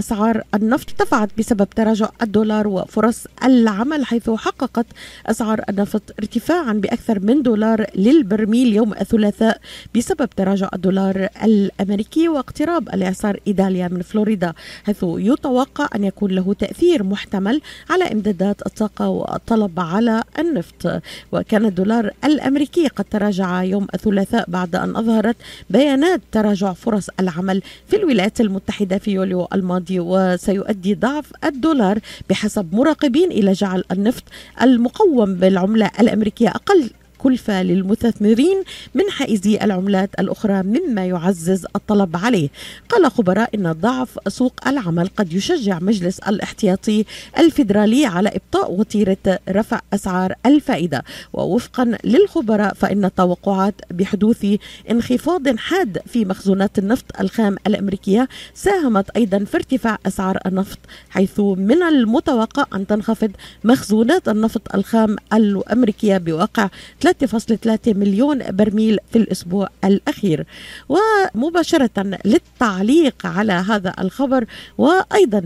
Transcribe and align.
أسعار 0.00 0.42
النفط 0.54 0.88
ارتفعت 0.90 1.28
بسبب 1.38 1.68
تراجع 1.70 2.08
الدولار 2.22 2.68
وفرص 2.68 3.26
العمل 3.44 4.06
حيث 4.06 4.30
حققت 4.30 4.86
أسعار 5.26 5.60
النفط 5.68 6.02
ارتفاعا 6.18 6.72
بأكثر 6.72 7.20
من 7.20 7.42
دولار 7.42 7.86
للبرميل 7.94 8.74
يوم 8.74 8.92
الثلاثاء 8.92 9.60
بسبب 9.96 10.28
تراجع 10.36 10.68
الدولار 10.74 11.28
الأمريكي 11.44 12.28
واقتراب 12.28 12.88
الإعصار 12.88 13.40
إيداليا 13.46 13.88
من 13.88 14.02
فلوريدا 14.02 14.52
حيث 14.86 15.04
يتوقع 15.04 15.88
أن 15.94 16.04
يكون 16.04 16.30
له 16.30 16.54
تأثير 16.54 17.02
محتمل 17.02 17.60
على 17.90 18.04
إمدادات 18.12 18.66
الطاقة 18.66 19.08
والطلب 19.08 19.80
على 19.80 20.22
النفط. 20.38 21.02
وكان 21.32 21.64
الدولار 21.66 22.10
الأمريكي 22.24 22.88
قد 22.88 23.04
تراجع 23.04 23.62
يوم 23.62 23.86
الثلاثاء 23.94 24.44
بعد 24.50 24.76
أن 24.76 24.96
أظهرت 24.96 25.36
بيانات 25.70 26.20
تراجع 26.32 26.72
فرص 26.72 27.06
العمل 27.20 27.62
في 27.86 27.96
الولايات 27.96 28.40
المتحدة 28.40 28.98
في 28.98 29.10
يوليو 29.10 29.48
الماضي. 29.52 29.89
وسيؤدي 30.00 30.94
ضعف 30.94 31.32
الدولار 31.44 31.98
بحسب 32.30 32.74
مراقبين 32.74 33.30
إلى 33.30 33.52
جعل 33.52 33.84
النفط 33.92 34.22
المقوم 34.62 35.34
بالعملة 35.34 35.90
الأمريكية 36.00 36.48
أقل 36.48 36.90
كلفة 37.22 37.62
للمستثمرين 37.62 38.62
من 38.94 39.10
حائزي 39.10 39.56
العملات 39.62 40.10
الأخرى 40.18 40.62
مما 40.62 41.06
يعزز 41.06 41.66
الطلب 41.76 42.16
عليه. 42.16 42.48
قال 42.88 43.10
خبراء 43.10 43.50
إن 43.54 43.72
ضعف 43.72 44.18
سوق 44.28 44.52
العمل 44.66 45.08
قد 45.16 45.32
يشجع 45.32 45.78
مجلس 45.80 46.18
الاحتياطي 46.18 47.04
الفيدرالي 47.38 48.06
على 48.06 48.28
إبطاء 48.28 48.72
وتيرة 48.72 49.38
رفع 49.48 49.80
أسعار 49.94 50.34
الفائدة. 50.46 51.04
ووفقا 51.32 51.98
للخبراء 52.04 52.74
فإن 52.74 53.04
التوقعات 53.04 53.74
بحدوث 53.90 54.46
انخفاض 54.90 55.56
حاد 55.56 55.98
في 56.06 56.24
مخزونات 56.24 56.78
النفط 56.78 57.04
الخام 57.20 57.56
الأمريكية 57.66 58.28
ساهمت 58.54 59.10
أيضا 59.10 59.38
في 59.38 59.56
ارتفاع 59.56 59.98
أسعار 60.06 60.38
النفط 60.46 60.78
حيث 61.10 61.40
من 61.40 61.82
المتوقع 61.82 62.64
أن 62.74 62.86
تنخفض 62.86 63.30
مخزونات 63.64 64.28
النفط 64.28 64.74
الخام 64.74 65.16
الأمريكية 65.32 66.18
بواقع 66.18 66.68
3.3 67.12 67.78
مليون 67.86 68.42
برميل 68.50 68.98
في 69.12 69.18
الأسبوع 69.18 69.68
الأخير. 69.84 70.46
ومباشرة 70.88 72.18
للتعليق 72.24 73.26
على 73.26 73.52
هذا 73.52 73.94
الخبر 74.00 74.44
وأيضا 74.78 75.42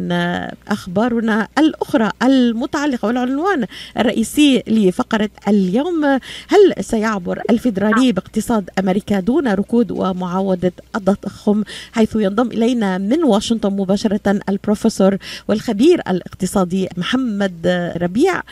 أخبارنا 0.68 1.48
الأخرى 1.58 2.10
المتعلقة 2.22 3.06
والعنوان 3.06 3.66
الرئيسي 3.98 4.62
لفقرة 4.66 5.30
اليوم 5.48 6.04
هل 6.48 6.74
سيعبر 6.80 7.42
الفيدرالي 7.50 8.12
باقتصاد 8.12 8.70
أمريكا 8.78 9.20
دون 9.20 9.48
ركود 9.48 9.90
ومعاودة 9.90 10.72
التضخم 10.96 11.64
حيث 11.92 12.16
ينضم 12.16 12.46
إلينا 12.46 12.98
من 12.98 13.24
واشنطن 13.24 13.72
مباشرة 13.72 14.40
البروفيسور 14.48 15.16
والخبير 15.48 16.00
الاقتصادي 16.08 16.88
محمد 16.96 17.66
ربيع. 17.96 18.42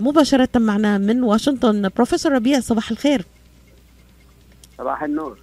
مباشرة 0.00 0.48
معنا 0.56 0.98
من 0.98 1.22
واشنطن 1.22 1.88
بروفيسور 1.96 2.29
ربيع 2.30 2.60
صباح 2.60 2.90
الخير. 2.90 3.24
صباح 4.78 5.02
النور. 5.02 5.38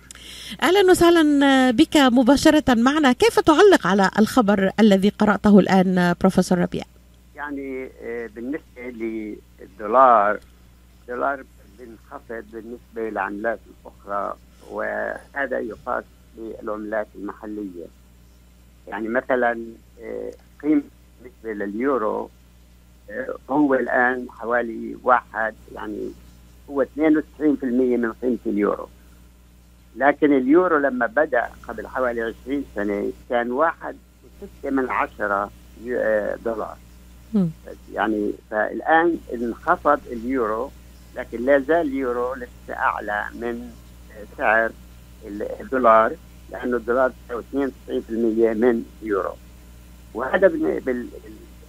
أهلا 0.63 0.91
وسهلا 0.91 1.71
بك 1.71 1.97
مباشرة 1.97 2.73
معنا. 2.73 3.11
كيف 3.11 3.39
تعلق 3.39 3.88
على 3.88 4.11
الخبر 4.19 4.71
الذي 4.80 5.09
قرأته 5.09 5.59
الآن 5.59 6.15
بروفيسور 6.21 6.58
ربيع؟ 6.58 6.83
يعني 7.35 7.89
بالنسبة 8.35 8.81
للدولار 9.59 10.39
الدولار 11.02 11.43
بينخفض 11.80 12.45
بالنسبة 12.53 13.09
للعملات 13.09 13.59
الأخرى 13.67 14.38
وهذا 14.71 15.59
يقاس 15.59 16.03
بالعملات 16.38 17.08
المحلية. 17.15 17.85
يعني 18.88 19.08
مثلا 19.08 19.59
قيمة 20.61 20.81
بالنسبة 21.21 21.65
لليورو 21.65 22.30
هو 23.49 23.73
الآن 23.73 24.27
حوالي 24.30 24.97
واحد 25.03 25.55
يعني 25.75 26.11
هو 26.70 26.84
92% 26.84 26.88
من 27.64 28.14
قيمة 28.22 28.38
اليورو. 28.45 28.88
لكن 29.95 30.33
اليورو 30.38 30.78
لما 30.78 31.05
بدأ 31.05 31.50
قبل 31.67 31.88
حوالي 31.88 32.22
20 32.45 32.66
سنة 32.76 33.11
كان 33.30 33.52
واحد 33.52 33.95
وستة 34.42 34.70
من 34.70 34.89
عشرة 34.89 35.52
دولار. 36.45 36.77
يعني 37.94 38.33
فالآن 38.52 39.17
انخفض 39.33 40.00
اليورو 40.11 40.72
لكن 41.16 41.45
لا 41.45 41.60
زال 41.60 41.88
اليورو 41.88 42.33
لسه 42.33 42.73
أعلى 42.73 43.26
من 43.33 43.72
سعر 44.38 44.72
الدولار 45.60 46.16
لأنه 46.52 46.77
الدولار 46.77 47.11
92% 47.30 47.32
من 48.54 48.83
اليورو. 49.02 49.33
وهذا 50.14 50.48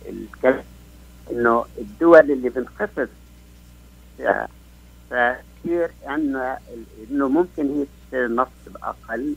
بالكلام 0.09 0.65
إنه 1.31 1.65
الدول 1.79 2.31
اللي 2.31 2.49
بنخفض 2.49 3.09
فكثير 5.11 5.91
انه 6.09 6.59
إنه 7.11 7.29
ممكن 7.29 7.67
هي 7.67 7.87
تشتري 8.05 8.27
النفط 8.27 8.69
باقل 8.75 9.35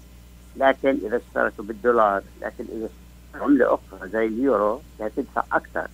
لكن 0.58 0.98
إذا 1.06 1.18
اشترته 1.18 1.64
بالدولار 1.64 2.24
لكن 2.42 2.66
إذا 2.72 2.90
عملة 3.36 3.74
أخرى 3.74 4.09
زي 4.09 4.26
اليورو 4.26 4.82
هتدفع 5.02 5.44
أكثر. 5.52 5.88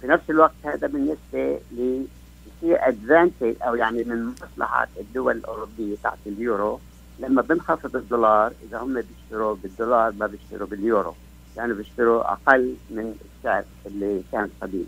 في 0.00 0.06
نفس 0.06 0.30
الوقت 0.30 0.54
هذا 0.64 0.86
بالنسبة 0.86 1.60
ل 1.72 2.04
يصير 2.46 2.88
ادفانتج 2.88 3.54
أو 3.62 3.74
يعني 3.74 4.04
من 4.04 4.32
مصلحة 4.42 4.88
الدول 5.00 5.36
الأوروبية 5.36 5.96
تحت 6.02 6.18
اليورو 6.26 6.80
لما 7.18 7.42
بنخفض 7.42 7.96
الدولار 7.96 8.52
إذا 8.68 8.78
هم 8.78 8.94
بيشتروا 8.94 9.56
بالدولار 9.62 10.12
ما 10.12 10.26
بيشتروا 10.26 10.68
باليورو. 10.68 11.14
يعني 11.56 11.72
بيشتروا 11.72 12.32
أقل 12.32 12.74
من 12.90 13.14
السعر 13.38 13.64
اللي 13.86 14.22
كان 14.32 14.48
قديم 14.60 14.86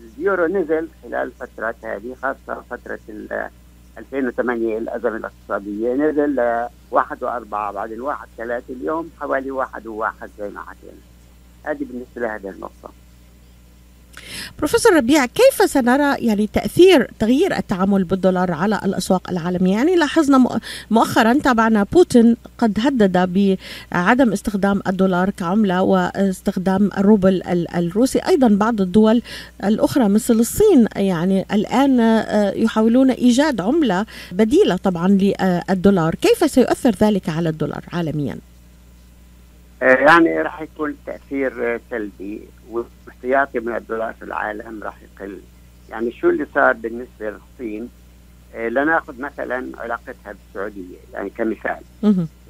واليورو 0.00 0.46
نزل 0.46 0.88
خلال 1.02 1.14
الفترات 1.14 1.84
هذه 1.84 2.16
خاصة 2.22 2.62
فترة 2.70 2.98
2008 3.98 4.78
الأزمة 4.78 5.16
الاقتصادية. 5.16 5.94
نزل 5.94 6.34
ل 6.34 6.68
1 6.90 7.18
و4 7.18 7.44
بعدين 7.50 8.00
1 8.00 8.28
3 8.36 8.64
اليوم 8.70 9.10
حوالي 9.20 9.50
1 9.50 9.84
و1 9.84 10.26
زي 10.38 10.50
ما 10.50 10.60
حكينا. 10.60 11.02
هذه 11.64 11.84
بالنسبة 11.84 12.20
لهذه 12.20 12.50
النقطة. 12.50 12.90
بروفيسور 14.58 14.96
ربيع 14.96 15.26
كيف 15.26 15.70
سنرى 15.70 16.26
يعني 16.26 16.46
تأثير 16.46 17.10
تغيير 17.18 17.56
التعامل 17.56 18.04
بالدولار 18.04 18.52
على 18.52 18.80
الأسواق 18.84 19.30
العالمية؟ 19.30 19.76
يعني 19.76 19.96
لاحظنا 19.96 20.60
مؤخرا 20.90 21.32
تابعنا 21.32 21.86
بوتين 21.92 22.36
قد 22.58 22.78
هدد 22.80 23.50
بعدم 23.92 24.32
استخدام 24.32 24.82
الدولار 24.86 25.30
كعملة 25.30 25.82
واستخدام 25.82 26.90
الروبل 26.98 27.42
الروسي، 27.76 28.18
أيضا 28.18 28.48
بعض 28.48 28.80
الدول 28.80 29.22
الأخرى 29.64 30.08
مثل 30.08 30.34
الصين 30.34 30.86
يعني 30.96 31.46
الآن 31.52 32.24
يحاولون 32.56 33.10
إيجاد 33.10 33.60
عملة 33.60 34.06
بديلة 34.32 34.76
طبعا 34.76 35.08
للدولار، 35.08 36.14
كيف 36.14 36.50
سيؤثر 36.50 36.90
ذلك 37.00 37.28
على 37.28 37.48
الدولار 37.48 37.84
عالميا؟ 37.92 38.36
يعني 39.82 40.42
راح 40.42 40.60
يكون 40.60 40.96
تأثير 41.06 41.80
سلبي 41.90 42.40
واحتياطي 43.24 43.60
من 43.60 43.76
الدولار 43.76 44.12
في 44.12 44.24
العالم 44.24 44.82
راح 44.82 44.96
يقل. 45.02 45.40
يعني 45.90 46.12
شو 46.12 46.30
اللي 46.30 46.46
صار 46.54 46.72
بالنسبة 46.72 47.30
للصين؟ 47.30 47.88
آه 48.54 48.68
لناخذ 48.68 49.20
مثلا 49.20 49.66
علاقتها 49.78 50.32
بالسعودية 50.32 50.96
يعني 51.12 51.30
كمثال. 51.30 51.80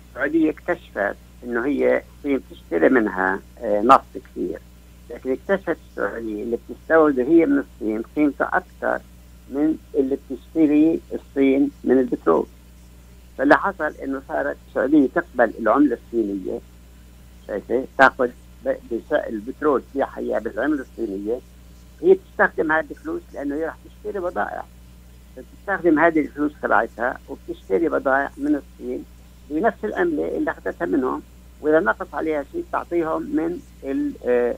السعودية 0.08 0.50
اكتشفت 0.50 1.16
إنه 1.44 1.66
هي 1.66 2.02
الصين 2.18 2.40
تشتري 2.50 2.88
منها 2.88 3.40
آه 3.58 3.80
نفط 3.82 4.04
كثير. 4.14 4.58
لكن 5.10 5.32
اكتشفت 5.32 5.76
السعودية 5.90 6.42
اللي 6.42 6.58
بتستورد 6.68 7.20
هي 7.20 7.46
من 7.46 7.58
الصين 7.58 8.02
قيمتها 8.16 8.50
أكثر 8.52 9.00
من 9.50 9.76
اللي 9.94 10.18
بتشتري 10.30 11.00
الصين 11.12 11.70
من 11.84 11.98
البترول. 11.98 12.46
فاللي 13.38 13.56
حصل 13.56 13.94
إنه 14.04 14.22
صارت 14.28 14.56
السعودية 14.68 15.08
تقبل 15.14 15.52
العملة 15.58 15.98
الصينية 16.06 16.58
شايفة؟ 17.46 17.84
تأخذ 17.98 18.28
البترول 19.12 19.82
في 19.92 20.04
حياه 20.04 20.38
بالعمله 20.38 20.80
الصينية 20.80 21.38
هي 22.02 22.14
بتستخدم 22.14 22.72
هذه 22.72 22.90
الفلوس 22.90 23.22
لأنه 23.34 23.54
هي 23.54 23.64
راح 23.64 23.76
تشتري 23.84 24.20
بضائع. 24.20 24.64
بتستخدم 25.36 25.98
هذه 25.98 26.20
الفلوس 26.20 26.52
تبعتها 26.62 27.18
وبتشتري 27.28 27.88
بضائع 27.88 28.30
من 28.36 28.54
الصين 28.54 29.04
بنفس 29.50 29.84
العملة 29.84 30.36
اللي 30.36 30.50
أخذتها 30.50 30.86
منهم 30.86 31.22
وإذا 31.60 31.80
نقص 31.80 32.14
عليها 32.14 32.44
شيء 32.52 32.64
تعطيهم 32.72 33.22
من 33.22 33.60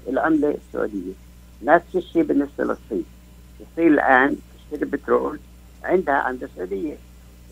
العملة 0.09 0.51
السعودية. 0.51 1.13
نفس 1.63 1.97
الشيء 1.97 2.23
بالنسبة 2.23 2.65
للصين. 2.65 3.05
الصين 3.61 3.93
الآن 3.93 4.37
تشتري 4.57 4.91
بترول 4.91 5.39
عندها 5.85 6.15
عند 6.15 6.43
السعوديه 6.43 6.97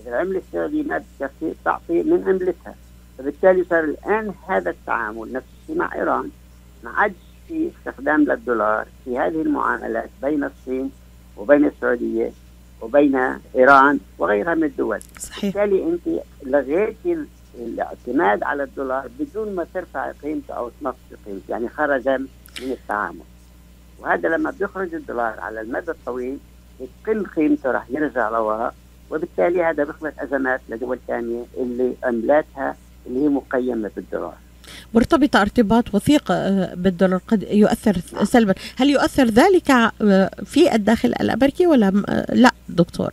إذا 0.01 0.11
العملة 0.11 0.39
السعودية 0.39 0.83
ما 0.83 0.99
بتكفي 0.99 1.55
تعطي 1.65 2.03
من 2.03 2.25
عملتها. 2.29 2.75
فبالتالي 3.19 3.65
صار 3.65 3.85
الآن 3.85 4.33
هذا 4.49 4.71
التعامل 4.71 5.33
نفس 5.33 5.47
الشيء 5.63 5.77
مع 5.77 5.95
إيران. 5.95 6.31
ما 6.85 6.91
عادش 6.91 7.15
في 7.49 7.71
استخدام 7.79 8.25
للدولار 8.25 8.87
في 9.05 9.19
هذه 9.19 9.43
المعاملات 9.43 10.11
بين 10.23 10.45
الصين 10.45 10.91
وبين 11.37 11.65
السعودية 11.65 12.33
وبين 12.81 13.17
إيران 13.57 13.99
وغيرها 14.19 14.55
من 14.55 14.65
الدول. 14.65 15.01
صحيح. 15.19 15.45
بالتالي 15.45 15.85
أنت 15.85 16.23
لغيتي 16.43 17.25
الاعتماد 17.55 18.43
على 18.43 18.63
الدولار 18.63 19.09
بدون 19.19 19.55
ما 19.55 19.67
ترفع 19.75 20.13
قيمته 20.13 20.55
أو 20.55 20.71
تنقص 20.81 20.97
قيمته 21.27 21.51
يعني 21.51 21.69
خرج 21.69 22.09
من 22.09 22.73
التعامل. 22.73 23.21
وهذا 23.99 24.29
لما 24.29 24.51
بيخرج 24.51 24.95
الدولار 24.95 25.41
على 25.41 25.61
المدى 25.61 25.91
الطويل 25.91 26.39
بتقل 26.81 27.27
قيمته 27.27 27.71
راح 27.71 27.91
يرجع 27.91 28.29
لوراء 28.29 28.75
وبالتالي 29.11 29.63
هذا 29.63 29.85
بيخلق 29.85 30.23
أزمات 30.23 30.61
لدول 30.69 30.99
ثانية 31.07 31.45
اللي 31.57 31.95
عملاتها 32.05 32.77
اللي 33.07 33.25
هي 33.25 33.29
مقيمة 33.29 33.91
بالدولار. 33.97 34.37
مرتبطة 34.95 35.41
ارتباط 35.43 35.95
وثيق 35.95 36.31
آه، 36.31 36.75
بالدولار 36.75 37.21
قد 37.29 37.43
يؤثر 37.43 37.97
سلبا. 38.25 38.55
هل 38.77 38.91
يؤثر 38.91 39.25
ذلك 39.25 39.71
آه، 39.71 40.31
في 40.45 40.75
الداخل 40.75 41.09
الأمريكي 41.09 41.67
ولا 41.67 42.03
آه، 42.09 42.35
لا 42.35 42.51
دكتور؟ 42.69 43.13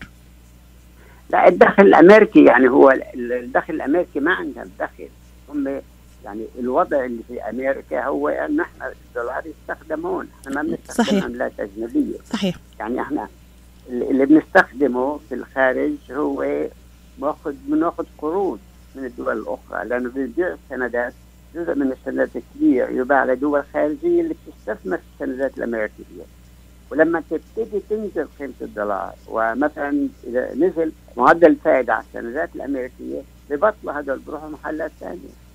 لا 1.29 1.47
الدخل 1.47 1.83
الأمريكي 1.83 2.45
يعني 2.45 2.69
هو 2.69 2.99
الدخل 3.15 3.73
الأمريكي 3.73 4.19
ما 4.19 4.33
عندهم 4.33 4.69
دخل. 4.79 5.07
هم 5.49 5.81
يعني 6.25 6.45
الوضع 6.59 7.05
اللي 7.05 7.21
في 7.27 7.41
أمريكا 7.41 8.05
هو 8.05 8.27
أن 8.27 8.59
إحنا 8.59 8.93
الدولار 9.09 9.43
يستخدم 9.45 10.05
هون 10.05 10.27
إحنا 10.41 10.61
ما 10.61 10.77
بنستخدم. 10.87 11.23
عملات 11.23 11.51
أجنبية. 11.59 12.17
صحيح. 12.33 12.55
يعني 12.79 13.01
إحنا 13.01 13.27
اللي 13.89 14.25
بنستخدمه 14.25 15.19
في 15.29 15.35
الخارج 15.35 15.93
هو 16.11 16.65
باخذ 17.17 17.53
بناخذ 17.67 18.05
قروض 18.17 18.59
من 18.95 19.05
الدول 19.05 19.37
الأخرى. 19.37 19.87
لأنه 19.89 20.09
بنبيع 20.09 20.55
السندات 20.71 21.13
جزء 21.55 21.75
من 21.75 21.91
السندات 21.91 22.29
الكبير 22.35 22.89
يباع 22.89 23.25
لدول 23.25 23.63
خارجية 23.73 24.21
اللي 24.21 24.35
بتستثمر 24.47 24.97
في 24.97 25.03
السندات 25.13 25.57
الأمريكية. 25.57 26.23
ولما 26.91 27.23
تبتدي 27.29 27.81
تنزل 27.89 28.27
قيمة 28.39 28.53
الدولار 28.61 29.13
ومثلا 29.27 30.07
إذا 30.27 30.53
نزل 30.55 30.91
معدل 31.17 31.47
الفائده 31.47 31.93
على 31.93 32.03
السندات 32.03 32.49
الأمريكية 32.55 33.21
ببطلوا 33.49 33.93
هذول 33.93 34.19
بروحوا 34.19 34.49
محلات 34.49 34.91
ثانية. 34.99 35.46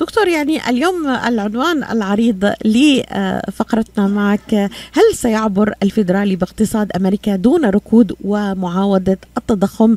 دكتور 0.00 0.28
يعني 0.28 0.68
اليوم 0.68 1.08
العنوان 1.08 1.84
العريض 1.84 2.52
لفقرتنا 2.64 4.06
معك 4.06 4.54
هل 4.92 5.14
سيعبر 5.14 5.74
الفيدرالي 5.82 6.36
باقتصاد 6.36 6.92
أمريكا 6.96 7.36
دون 7.36 7.64
ركود 7.64 8.16
ومعاودة 8.24 9.18
التضخم؟ 9.38 9.96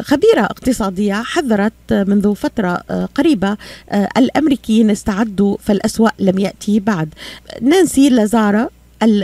خبيرة 0.00 0.40
اقتصادية 0.40 1.14
حذرت 1.14 1.72
منذ 1.92 2.34
فترة 2.34 2.74
قريبة 3.14 3.56
الأمريكيين 4.16 4.90
استعدوا 4.90 5.56
فالاسوا 5.60 6.08
لم 6.18 6.38
يأتي 6.38 6.80
بعد. 6.80 7.14
نانسي 7.60 8.08
لازارا 8.08 8.68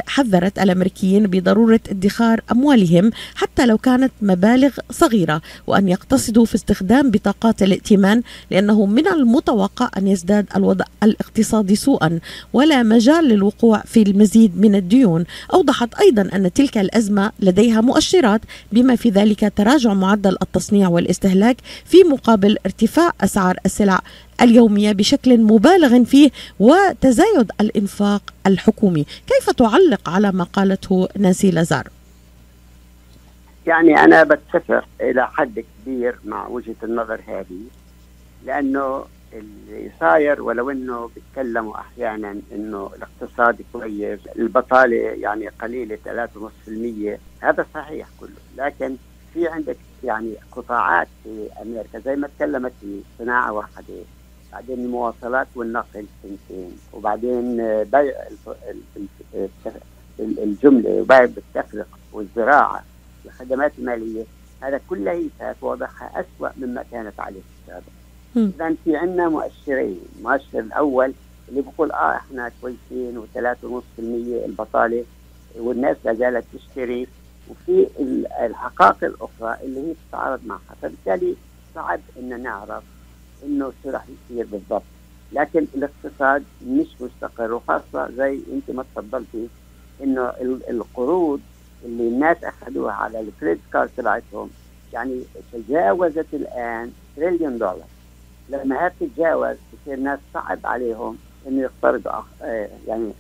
حذرت 0.07 0.59
الأمريكيين 0.59 1.27
بضرورة 1.27 1.81
ادخار 1.89 2.41
أموالهم 2.53 3.11
حتى 3.35 3.67
لو 3.67 3.79
كانت 3.79 4.13
مبالغ 4.23 4.71
صغيرة 4.91 5.43
وأن 5.67 5.89
يقتصدوا 5.89 6.45
في 6.45 6.55
استخدام 6.55 7.11
بطاقات 7.11 7.63
الائتمان 7.63 8.23
لأنه 8.51 8.87
من 8.87 9.07
المتوقع 9.09 9.91
أن 9.97 10.09
يزداد 10.09 10.47
الوضع 10.57 10.85
الاقتصادي 11.03 11.77
سوءا. 11.77 12.21
ولا 12.53 12.83
مجال 12.83 13.25
للوقوع 13.25 13.83
في 13.87 14.03
المزيد 14.03 14.61
من 14.61 14.75
الديون. 14.75 15.25
أوضحت 15.55 15.95
أيضا 15.95 16.29
أن 16.35 16.53
تلك 16.53 16.79
الأزمة 16.79 17.33
لديها 17.41 17.81
مؤشرات 17.81 18.41
بما 18.73 18.97
في 18.97 19.11
ذلك 19.11 19.53
تراجع 19.57 19.95
معدل 19.95 20.37
التصنيع 20.43 20.89
والاستهلاك 20.89 21.57
في 21.85 21.97
مقابل 22.05 22.57
ارتفاع 22.67 23.13
أسعار 23.21 23.57
السلع 23.67 24.01
اليومية 24.43 24.93
بشكل 24.93 25.41
مبالغ 25.41 26.05
فيه 26.05 26.31
وتزايد 26.61 27.51
الإنفاق 27.61 28.23
الحكومي. 28.47 29.07
كيف 29.27 29.51
تعلق 29.51 30.09
على 30.09 30.33
ما 30.33 30.45
قالته 30.45 31.09
نانسي 31.17 31.51
لازار؟ 31.51 31.89
يعني 33.67 34.05
أنا 34.05 34.23
بتفق 34.23 34.85
إلى 35.01 35.27
حد 35.27 35.65
كبير 35.85 36.19
مع 36.25 36.49
وجهة 36.49 36.77
النظر 36.83 37.21
هذه 37.27 37.61
لأنه 38.47 39.05
اللي 39.33 39.91
صاير 40.01 40.43
ولو 40.43 40.71
إنه 40.71 41.11
بيتكلموا 41.15 41.81
أحيانا 41.81 42.37
إنه 42.53 42.91
الاقتصاد 42.97 43.63
كويس، 43.73 44.21
البطالة 44.39 44.97
يعني 44.97 45.49
قليلة 45.49 45.99
3.5% 46.05 47.19
هذا 47.41 47.67
صحيح 47.75 48.09
كله، 48.21 48.67
لكن 48.67 48.97
في 49.35 49.49
عندك 49.49 49.77
يعني 50.05 50.35
قطاعات 50.53 51.09
في 51.25 51.49
أمريكا 51.63 51.99
زي 51.99 52.17
ما 52.17 52.29
تكلمت 52.37 52.73
في 52.81 53.01
صناعة 53.19 53.53
واحدة. 53.53 53.95
بعدين 54.53 54.79
المواصلات 54.85 55.47
والنقل 55.55 56.07
سنتين 56.23 56.73
وبعدين 56.93 57.57
بيع 57.85 58.15
الجملة 60.21 60.91
وبيع 61.01 61.25
بالتفرق 61.25 61.87
والزراعة 62.13 62.85
الخدمات 63.27 63.73
المالية 63.79 64.25
هذا 64.61 64.81
كلها 64.91 65.13
هي 65.13 65.55
وضعها 65.63 66.11
اسوء 66.15 66.51
مما 66.57 66.85
كانت 66.93 67.21
عليه 67.21 67.41
السابق 67.63 67.87
اذا 68.37 68.77
في 68.85 68.97
عندنا 68.97 69.29
مؤشرين 69.29 70.01
المؤشر 70.19 70.59
الأول 70.59 71.13
اللي 71.49 71.63
بقول 71.63 71.93
آه 71.93 72.17
إحنا 72.17 72.51
كويسين 72.63 73.23
و3.5% 73.23 73.99
البطالة 74.45 75.05
والناس 75.59 75.97
لا 76.05 76.15
زالت 76.15 76.45
تشتري 76.55 77.07
وفي 77.49 77.87
الحقائق 78.41 79.05
الأخرى 79.05 79.57
اللي 79.65 79.81
هي 79.91 79.95
تتعارض 80.09 80.41
معها 80.47 80.75
فبالتالي 80.83 81.37
صعب 81.75 82.01
ان 82.19 82.43
نعرف 82.43 82.83
إنه 83.45 83.73
شو 83.83 83.91
راح 83.91 84.05
يصير 84.09 84.47
بالضبط. 84.47 84.83
لكن 85.33 85.67
الاقتصاد 85.75 86.45
مش 86.67 86.87
مستقر 87.01 87.53
وخاصة 87.53 88.11
زي 88.17 88.41
أنت 88.53 88.71
ما 88.77 88.85
تفضلتي 88.95 89.49
إنه 90.03 90.33
القروض 90.71 91.41
اللي 91.85 92.09
الناس 92.09 92.37
أخذوها 92.45 92.93
على 92.93 93.21
الكريدت 93.21 93.61
كارد 93.73 93.91
تبعتهم 93.97 94.51
يعني 94.93 95.23
تجاوزت 95.53 96.27
الآن 96.33 96.93
تريليون 97.17 97.59
دولار. 97.59 97.87
لما 98.49 98.85
هي 98.87 98.93
تتجاوز 99.01 99.57
بصير 99.73 99.95
الناس 99.95 100.19
صعب 100.35 100.59
عليهم 100.65 101.19
إنه 101.47 101.63
يقترضوا 101.63 102.23
آه، 102.43 102.69
يعني 102.87 103.13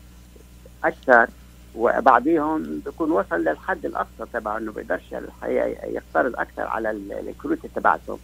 أكثر 0.84 1.28
وبعضهم 1.74 2.80
بيكون 2.86 3.10
وصل 3.10 3.36
للحد 3.44 3.86
الأقصى 3.86 4.24
تبعه 4.32 4.58
إنه 4.58 4.72
بيقدرش 4.72 5.14
الحقيقة 5.14 5.66
يقترض 5.86 6.34
أكثر 6.36 6.62
على 6.62 6.90
الكروت 6.90 7.66
تبعتهم. 7.66 8.18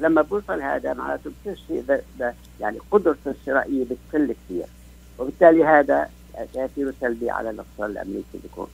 لما 0.00 0.22
بوصل 0.22 0.62
هذا 0.62 0.94
معناته 0.94 1.30
بتصير 1.46 2.00
يعني 2.60 2.78
قدرته 2.90 3.30
الشرائية 3.30 3.84
بتقل 3.84 4.32
كثير 4.32 4.66
وبالتالي 5.18 5.64
هذا 5.64 6.10
تاثيره 6.54 6.94
سلبي 7.00 7.30
على 7.30 7.50
الاقتصاد 7.50 7.90
الأمريكي 7.90 8.38
بيكون 8.42 8.66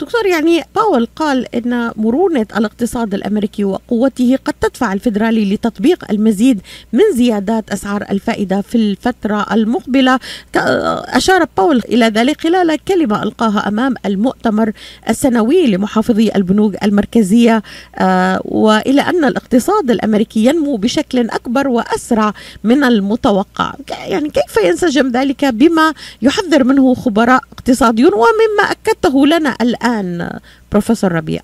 دكتور 0.00 0.26
يعني 0.26 0.64
باول 0.76 1.08
قال 1.16 1.54
إن 1.54 1.92
مرونة 1.96 2.46
الاقتصاد 2.56 3.14
الأمريكي 3.14 3.64
وقوته 3.64 4.38
قد 4.44 4.54
تدفع 4.60 4.92
الفدرالي 4.92 5.54
لتطبيق 5.54 6.04
المزيد 6.10 6.60
من 6.92 7.00
زيادات 7.14 7.70
أسعار 7.70 8.04
الفائدة 8.10 8.60
في 8.60 8.74
الفترة 8.74 9.46
المقبلة. 9.52 10.18
أشار 10.54 11.46
باول 11.56 11.82
إلى 11.88 12.06
ذلك 12.06 12.40
خلال 12.40 12.84
كلمة 12.84 13.22
ألقاها 13.22 13.68
أمام 13.68 13.94
المؤتمر 14.06 14.72
السنوي 15.08 15.66
لمحافظي 15.66 16.30
البنوك 16.36 16.74
المركزية. 16.84 17.62
آه، 17.96 18.40
وإلى 18.44 19.02
أن 19.02 19.24
الاقتصاد 19.24 19.90
الأمريكي 19.90 20.44
ينمو 20.44 20.76
بشكل 20.76 21.30
أكبر 21.30 21.68
وأسرع 21.68 22.34
من 22.64 22.84
المتوقع. 22.84 23.72
يعني 24.06 24.30
كيف 24.30 24.64
ينسجم 24.64 25.08
ذلك 25.08 25.44
بما 25.44 25.94
يحذر 26.22 26.64
منه 26.64 26.94
خبراء 26.94 27.42
اقتصاديون؟ 27.52 28.12
ومما 28.14 28.70
أكدته 28.70 29.26
لنا 29.26 29.56
الآن 29.60 29.87
الآن 29.88 30.40
بروفيسور 30.72 31.12
ربيع. 31.12 31.40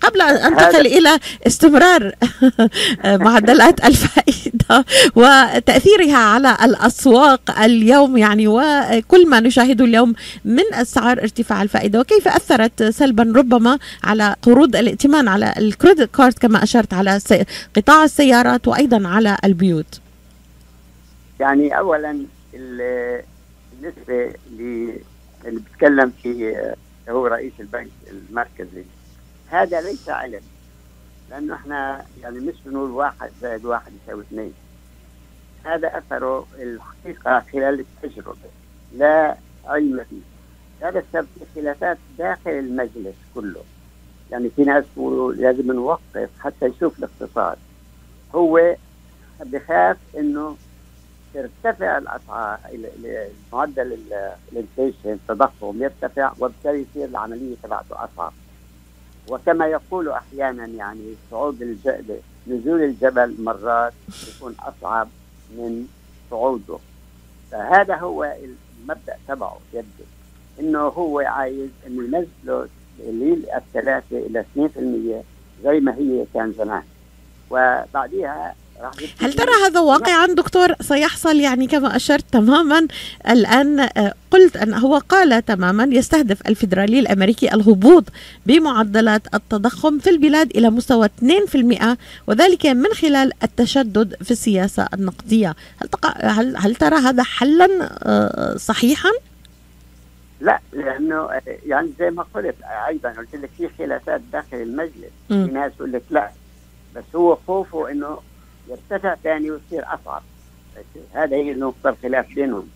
قبل 0.00 0.20
أن 0.20 0.36
أنتقل 0.36 0.86
إلى 0.86 1.18
استمرار 1.46 2.12
معدلات 3.24 3.84
الفائدة 3.84 4.84
وتأثيرها 5.14 6.16
على 6.16 6.56
الأسواق 6.62 7.60
اليوم 7.60 8.16
يعني 8.16 8.48
وكل 8.48 9.28
ما 9.28 9.40
نشاهده 9.40 9.84
اليوم 9.84 10.14
من 10.44 10.74
أسعار 10.74 11.18
ارتفاع 11.22 11.62
الفائدة 11.62 12.00
وكيف 12.00 12.28
أثرت 12.28 12.82
سلبا 12.82 13.32
ربما 13.36 13.78
على 14.04 14.36
قروض 14.42 14.76
الائتمان 14.76 15.28
على 15.28 15.54
الكريدت 15.58 16.16
كارد 16.16 16.32
كما 16.32 16.62
أشرت 16.62 16.94
على 16.94 17.20
قطاع 17.76 18.04
السيارات 18.04 18.68
وأيضا 18.68 19.08
على 19.08 19.36
البيوت. 19.44 20.00
يعني 21.40 21.78
أولا 21.78 22.18
بالنسبة 22.52 24.34
اللي 24.50 24.94
بيتكلم 25.44 26.12
في 26.22 26.54
هو 27.10 27.26
رئيس 27.26 27.52
البنك 27.60 27.90
المركزي. 28.10 28.84
هذا 29.48 29.80
ليس 29.80 30.08
علم 30.08 30.42
لأنه 31.30 31.54
إحنا 31.54 32.04
يعني 32.22 32.40
مش 32.40 32.54
بنقول 32.66 32.90
واحد 32.90 33.30
زائد 33.40 33.64
واحد 33.64 33.92
يساوي 34.02 34.22
اثنين. 34.22 34.52
هذا 35.64 35.98
أثره 35.98 36.46
الحقيقة 36.58 37.44
خلال 37.52 37.80
التجربة 37.80 38.36
لا 38.96 39.36
علم 39.66 40.04
فيه. 40.10 40.86
هذا 40.86 40.98
السبب 40.98 41.28
خلافات 41.54 41.98
داخل 42.18 42.50
المجلس 42.50 43.16
كله. 43.34 43.62
يعني 44.30 44.50
في 44.56 44.64
ناس 44.64 44.84
بيقولوا 44.96 45.32
لازم 45.32 45.72
نوقف 45.72 46.30
حتى 46.40 46.66
يشوف 46.66 46.98
الاقتصاد. 46.98 47.58
هو 48.34 48.76
بخاف 49.40 49.96
إنه 50.18 50.56
ترتفع 51.34 51.98
الأسعار 51.98 52.58
معدل 53.52 53.98
الإنفليشن 54.52 55.12
التضخم 55.12 55.82
يرتفع 55.82 56.32
وبالتالي 56.40 56.86
يصير 56.90 57.04
العملية 57.04 57.54
تبعته 57.62 58.04
أصعب. 58.04 58.32
وكما 59.28 59.66
يقول 59.66 60.08
أحيانا 60.08 60.66
يعني 60.66 61.14
صعود 61.30 61.62
الجبل 61.62 62.20
نزول 62.46 62.82
الجبل 62.82 63.42
مرات 63.42 63.92
يكون 64.36 64.54
أصعب 64.60 65.08
من 65.50 65.86
صعوده. 66.30 66.78
فهذا 67.50 67.96
هو 67.96 68.24
المبدأ 68.24 69.16
تبعه 69.28 69.58
يبدو. 69.72 70.04
إنه 70.60 70.78
هو 70.78 71.18
عايز 71.18 71.70
انه 71.86 72.04
ينزله 72.04 72.68
الثلاثة 73.56 74.18
إلى 74.18 74.44
2% 74.56 75.64
زي 75.64 75.80
ما 75.80 75.94
هي 75.94 76.24
كان 76.34 76.52
زمان. 76.52 76.82
وبعديها 77.50 78.54
هل 79.20 79.32
ترى 79.32 79.50
هذا 79.66 79.80
واقعا 79.80 80.26
دكتور 80.26 80.74
سيحصل؟ 80.80 81.40
يعني 81.40 81.66
كما 81.66 81.96
أشرت 81.96 82.24
تماما 82.32 82.86
الآن 83.28 83.80
آه، 83.80 84.14
قلت 84.30 84.56
أن 84.56 84.74
هو 84.74 84.98
قال 84.98 85.44
تماما 85.44 85.84
يستهدف 85.84 86.48
الفيدرالي 86.48 86.98
الأمريكي 86.98 87.54
الهبوط 87.54 88.04
بمعدلات 88.46 89.22
التضخم 89.34 89.98
في 89.98 90.10
البلاد 90.10 90.50
إلى 90.56 90.70
مستوى 90.70 91.08
2% 91.08 91.96
وذلك 92.26 92.66
من 92.66 92.88
خلال 92.94 93.32
التشدد 93.42 94.14
في 94.22 94.30
السياسة 94.30 94.88
النقدية. 94.94 95.54
هل, 95.80 95.88
هل, 96.22 96.56
هل 96.56 96.74
ترى 96.74 96.96
هذا 96.96 97.22
حلا 97.22 97.68
آه، 98.02 98.56
صحيحا؟ 98.56 99.10
لا 100.40 100.60
لأنه 100.72 101.16
آه، 101.16 101.42
يعني 101.66 101.90
زي 101.98 102.10
ما 102.10 102.24
قلت 102.34 102.56
أيضا 102.88 103.08
قلت 103.08 103.34
لك 103.34 103.50
في 103.58 103.68
خلافات 103.78 104.20
داخل 104.32 104.56
المجلس 104.56 105.10
في 105.28 105.34
ناس 105.34 105.72
يقول 105.76 105.92
لك 105.92 106.02
لا. 106.10 106.30
بس 106.96 107.04
هو 107.14 107.38
خوفه 107.46 107.90
إنه 107.90 108.18
يرتفع 108.70 109.14
ثاني 109.14 109.50
ويصير 109.50 109.84
أصعب. 109.94 110.22
هذا 111.14 111.36
هي 111.36 111.54
نقطه 111.54 111.90
الخلاف 111.90 112.34
بينهم. 112.34 112.68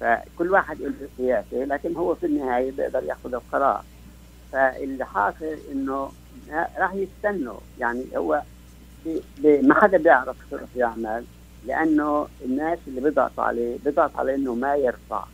فكل 0.00 0.50
واحد 0.50 0.80
له 0.80 0.92
سياسه 1.16 1.64
لكن 1.64 1.96
هو 1.96 2.14
في 2.14 2.26
النهاية 2.26 2.70
بيقدر 2.72 3.04
يأخذ 3.04 3.34
القرار. 3.34 3.84
فاللي 4.52 5.06
حاصل 5.06 5.56
إنه 5.72 6.12
راح 6.78 6.94
يستنوا. 6.94 7.58
يعني 7.80 8.04
هو 8.16 8.42
ما 9.44 9.74
حدا 9.74 9.98
بيعرف 9.98 10.36
شو 10.50 10.56
رح 10.56 10.68
يعمل 10.76 11.24
لأنه 11.66 12.28
الناس 12.44 12.78
اللي 12.86 13.00
بيضغط 13.00 13.40
عليه 13.40 13.76
بيضغط 13.84 14.16
عليه 14.16 14.34
إنه 14.34 14.54
ما 14.54 14.76
يرفع 14.76 15.24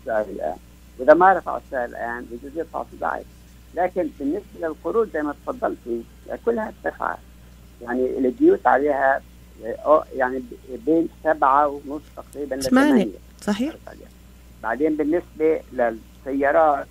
السعر 0.00 0.24
الآن. 0.24 0.56
وإذا 0.98 1.14
ما 1.14 1.32
رفع 1.32 1.56
السعر 1.56 1.84
الآن 1.84 2.24
بجوز 2.30 2.58
يرفع 2.58 2.82
في 2.82 2.96
بعد 3.00 3.24
لكن 3.74 4.08
بالنسبة 4.18 4.68
للقروض 4.68 5.10
زي 5.14 5.22
ما 5.22 5.32
تفضلتي 5.32 6.02
كلها 6.44 6.72
ارتفعت 6.84 7.18
يعني 7.82 8.18
البيوت 8.18 8.66
عليها 8.66 9.22
يعني 10.16 10.42
بين 10.86 11.08
سبعة 11.24 11.68
ونص 11.68 12.02
تقريبا 12.16 12.60
ثمانية. 12.60 13.06
صحيح. 13.40 13.74
بعدين 14.62 14.96
بالنسبة 14.96 15.60
للسيارات 15.72 16.86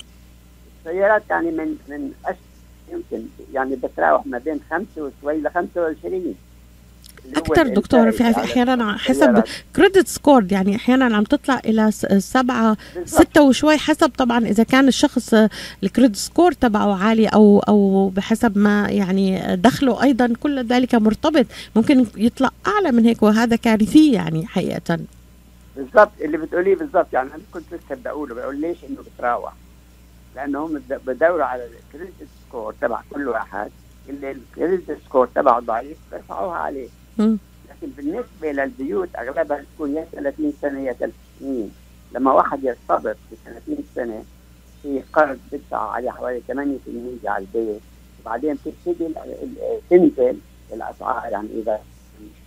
السيارات 0.86 1.24
يعني 1.30 1.52
من 1.52 1.78
من 1.88 2.12
أش 2.26 2.36
يمكن 2.92 3.26
يعني 3.54 3.76
بتراوح 3.76 4.26
ما 4.26 4.38
بين 4.38 4.60
خمسة 4.72 5.12
وشوي 5.22 5.38
ل 5.42 5.50
25 5.52 6.36
أكثر 7.36 7.68
دكتور 7.68 8.12
في 8.12 8.24
أحيانا 8.24 8.98
حسب 8.98 9.44
credit 9.76 10.08
score 10.08 10.46
يعني 10.52 10.76
أحيانا 10.76 11.16
عم 11.18 11.24
تطلع 11.24 11.62
إلى 11.66 11.92
سبعة 12.18 12.78
ستة 13.06 13.42
وشوي 13.42 13.78
حسب 13.78 14.12
طبعا 14.18 14.46
إذا 14.46 14.64
كان 14.64 14.88
الشخص 14.88 15.34
ال 15.84 15.88
credit 15.88 16.16
score 16.16 16.52
تبعه 16.52 17.04
عالي 17.04 17.28
أو 17.28 17.60
أو 17.60 18.10
بحسب 18.10 18.58
ما 18.58 18.90
يعني 18.90 19.56
دخله 19.56 20.04
أيضا 20.04 20.34
كل 20.40 20.66
ذلك 20.66 20.96
مرتبط 20.96 21.46
ممكن 21.76 22.06
يطلع 22.18 22.50
أعلى 22.68 22.92
من 22.92 23.06
هيك 23.06 23.24
وهذا 23.24 23.56
كارثي 23.56 24.12
يعني 24.12 24.48
حقيقه. 24.48 25.00
بالضبط. 25.78 26.12
اللي 26.22 26.38
بتقوليه 26.38 26.76
بالضبط. 26.76 27.08
يعني 27.14 27.30
أنا 27.30 27.42
كنت 27.52 27.64
لسه 27.74 28.02
بقوله 28.06 28.36
بقول 28.36 28.62
ليش 28.62 28.78
إنه 28.90 28.98
بتراوح؟ 29.16 29.54
لأنه 30.36 30.66
هم 30.66 30.82
بدوروا 31.06 31.44
على 31.46 31.64
ال 31.66 31.73
credit 31.73 32.14
score 32.48 32.74
تبع 32.82 33.02
كل 33.10 33.28
واحد. 33.28 33.72
اللي 34.10 34.32
ال 34.32 34.41
credit 34.41 34.98
score 35.06 35.28
تبعه 35.36 35.60
ضعيف 35.60 35.98
بيرفعوها 36.12 36.58
عليه. 36.58 36.88
لكن 37.70 37.88
بالنسبة 37.98 38.52
للبيوت 38.52 39.10
أغلبها 39.16 39.66
تكون 39.76 39.96
يا 39.96 40.08
30 40.12 40.54
سنة 40.62 40.80
يا 40.80 40.94
3 40.94 41.14
سنين. 41.40 41.72
لما 42.12 42.34
واحد 42.34 42.64
يرتبط 42.64 43.18
ب 43.32 43.36
30 43.46 43.78
سنة 43.96 44.24
في 44.84 45.02
قرض 45.14 45.40
بدفع 45.52 45.92
عليه 45.92 46.12
حوالي 46.12 46.42
8% 46.48 47.30
على 47.30 47.46
البيت. 47.46 47.82
وبعدين 48.22 48.58
تبتدي 48.66 49.14
تنزل 49.90 50.38
الأسعار. 50.74 51.32
يعني 51.32 51.48
إذا 51.56 51.82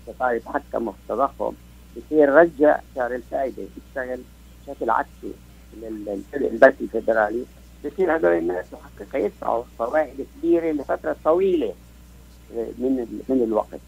استطاع 0.01 0.33
يتحكموا 0.33 0.93
في 0.93 0.99
التضخم 1.13 1.53
بصير 1.97 2.29
رجع 2.29 2.81
سعر 2.95 3.15
الفائدة 3.15 3.63
يشتغل 3.63 4.21
بشكل 4.67 4.91
عكسي 4.91 5.33
للبنك 6.35 6.75
الفدرالي 6.81 7.45
بصير 7.85 8.17
هذول 8.17 8.33
الناس 8.33 8.67
محققة 8.73 9.19
يدفعوا 9.19 9.65
فوائد 9.79 10.27
كبيرة 10.39 10.73
لفترة 10.73 11.17
طويلة 11.25 11.75
من 12.55 13.23
من 13.29 13.43
الوقت. 13.43 13.81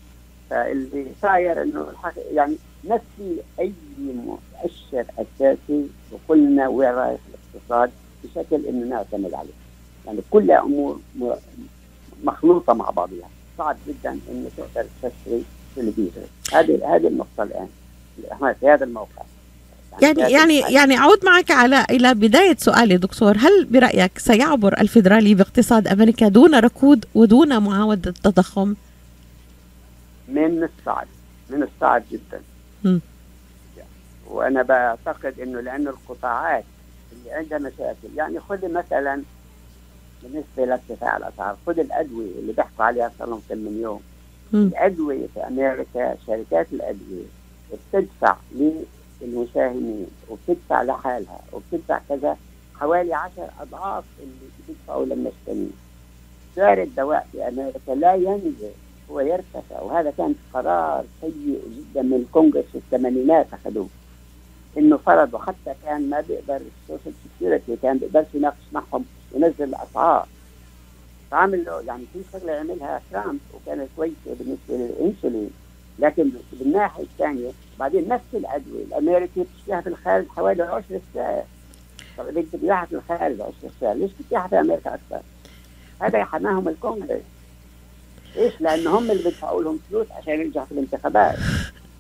فاللي 0.53 1.07
صاير 1.23 1.63
إنه 1.63 1.87
يعني 2.33 2.57
نفي 2.85 3.37
أي 3.61 3.73
مؤشر 3.99 5.05
أساسي 5.19 5.87
وقلنا 6.11 6.69
وين 6.69 6.89
رايح 6.89 7.21
الاقتصاد 7.29 7.91
بشكل 8.25 8.67
إنه 8.67 8.87
نعتمد 8.87 9.35
عليه. 9.35 9.53
يعني 10.07 10.21
كلها 10.31 10.63
أمور 10.63 11.01
مخلوطة 12.25 12.73
مع 12.73 12.91
بعضها. 12.91 13.29
صعب 13.59 13.77
جدا 13.89 14.19
إنه 14.31 14.49
تقدر 14.57 14.89
تشتري 15.03 15.45
في 15.75 15.81
الفيزا 15.81 16.23
هذه 16.53 16.97
هذه 16.97 17.07
النقطة 17.07 17.43
الآن. 17.43 17.69
في 18.61 18.69
هذا 18.69 18.85
الموقع. 18.85 19.23
يعني 20.03 20.21
يعني 20.21 20.33
يعني, 20.33 20.75
يعني 20.75 20.99
اعود 20.99 21.25
معك 21.25 21.51
على 21.51 21.87
إلى 21.91 22.15
بداية 22.15 22.57
سؤالي 22.59 22.97
دكتور. 22.97 23.37
هل 23.39 23.65
برأيك 23.65 24.19
سيعبر 24.19 24.81
الفيدرالي 24.81 25.35
باقتصاد 25.35 25.89
أمريكا 25.89 26.29
دون 26.29 26.55
ركود 26.55 27.05
ودون 27.15 27.63
معاودة 27.63 28.11
التضخم؟ 28.11 28.75
من 30.29 30.69
الصعب 30.79 31.07
من 31.51 31.63
الصعب 31.63 32.03
جدا 32.13 32.41
م. 32.85 32.99
وأنا 34.27 34.63
بعتقد 34.63 35.41
إنه 35.41 35.61
لأنه 35.61 35.91
القطاعات 35.91 36.65
اللي 37.13 37.33
عندها 37.33 37.59
مشاكل 37.59 38.09
يعني 38.17 38.41
خذ 38.41 38.73
مثلا 38.73 39.23
بالنسبة 40.23 40.65
لارتفاع 40.65 41.17
الأسعار 41.17 41.57
خذ 41.67 41.79
الأدوية 41.79 42.39
اللي 42.39 42.53
بيحكوا 42.53 42.85
عليها 42.85 43.13
صار 43.19 43.29
لهم 43.29 43.43
كم 43.49 43.59
من 43.59 43.81
يوم 43.83 44.01
م. 44.53 44.57
الأدوية 44.57 45.27
في 45.35 45.41
أمريكا 45.41 46.17
شركات 46.27 46.67
الأدوية 46.73 47.25
بتدفع 47.93 48.37
للمساهمين 49.23 50.07
وبتدفع 50.29 50.83
لحالها 50.83 51.41
وبتدفع 51.53 52.01
كذا 52.09 52.37
حوالي 52.81 53.15
عشر 53.15 53.49
أضعاف 53.61 54.05
اللي 54.23 54.35
بيدفعوا 54.69 55.05
للمشترين 55.05 55.73
سعر 56.57 56.83
الدواء 56.83 57.29
في 57.33 57.49
أمريكا 57.49 57.93
لا 57.93 58.15
ينزل 58.15 58.71
هو 59.11 59.21
يرتفع 59.21 59.81
وهذا 59.81 60.13
كان 60.19 60.35
قرار 60.55 61.05
سيء 61.21 61.61
جدا 61.77 62.03
من 62.03 62.15
الكونغرس 62.15 62.65
في 62.73 62.79
الثمانينات 62.79 63.47
أخذوه. 63.53 63.89
إنه 64.79 64.97
فرضوا 64.97 65.39
حتى 65.39 65.75
كان 65.85 66.11
ما 66.11 66.21
بيقدر 66.21 66.61
ال 66.83 66.87
Social 66.87 67.15
Security 67.37 67.77
كان 67.83 67.99
بيقدرش 67.99 68.27
يناقش 68.35 68.57
معهم 68.73 69.05
ينزل 69.35 69.65
الاسعار 69.65 70.27
فعمل 71.31 71.67
يعني 71.87 72.05
في 72.13 72.19
شغلة 72.33 72.53
عملها 72.53 73.01
ترامب 73.13 73.39
وكانت 73.55 73.89
كويسة 73.97 74.15
بالنسبة 74.27 74.59
للإنسولين. 74.71 75.51
لكن 75.99 76.31
بالناحيه 76.53 77.03
الثانية 77.03 77.51
بعدين 77.79 78.09
نفس 78.09 78.25
الادويه 78.35 78.85
الأمريكي 78.85 79.41
بتشتريها 79.41 79.81
في 79.81 79.89
الخارج 79.89 80.27
حوالي 80.29 80.63
10 80.63 81.01
سعر 81.15 81.43
طب 82.19 82.27
اذا 82.29 82.41
بتبيعها 82.41 82.87
في 82.87 82.95
الخارج 82.95 83.41
10 83.41 83.53
سعر 83.81 83.95
ليش 83.95 84.11
بتبيعها 84.21 84.49
في 84.49 84.61
أمريكا 84.61 84.95
أكثر؟ 84.95 85.21
هذا 86.01 86.25
حماهم 86.25 86.69
الكونغرس. 86.69 87.23
إيش؟ 88.37 88.53
لأن 88.61 88.87
هم 88.87 89.11
اللي 89.11 89.23
بيدفعوا 89.23 89.63
لهم 89.63 89.79
فلوس 89.91 90.07
عشان 90.11 90.41
ينجحوا 90.41 90.67
في 90.67 90.73
الانتخابات 90.73 91.37